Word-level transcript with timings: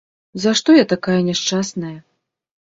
За 0.45 0.53
што 0.59 0.75
я 0.77 0.85
такая 0.93 1.17
няшчасная! 1.29 1.93